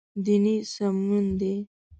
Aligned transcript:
دیني 0.23 0.55
سمونه 0.73 1.23
دی. 1.39 1.55